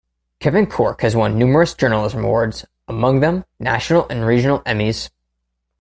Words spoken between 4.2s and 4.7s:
regional